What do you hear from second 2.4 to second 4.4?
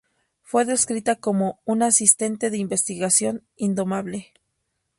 de investigación indomable".